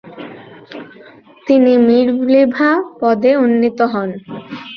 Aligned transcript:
তিনি 1.47 1.71
মীরলিভা 1.87 2.69
পদে 2.99 3.31
উন্নীত 3.43 3.79
হন। 3.93 4.09